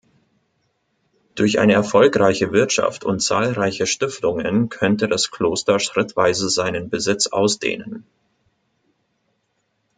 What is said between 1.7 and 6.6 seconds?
erfolgreiche Wirtschaft und zahlreiche Stiftungen könnte das Kloster schrittweise